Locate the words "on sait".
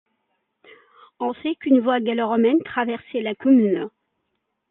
1.19-1.53